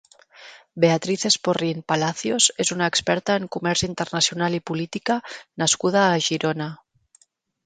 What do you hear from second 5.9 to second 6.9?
a Girona.